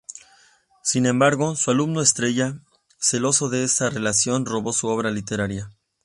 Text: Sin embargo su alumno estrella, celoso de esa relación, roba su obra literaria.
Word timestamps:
Sin 0.81 1.05
embargo 1.05 1.55
su 1.55 1.69
alumno 1.69 2.01
estrella, 2.01 2.57
celoso 2.97 3.49
de 3.49 3.63
esa 3.65 3.91
relación, 3.91 4.47
roba 4.47 4.73
su 4.73 4.87
obra 4.87 5.11
literaria. 5.11 5.69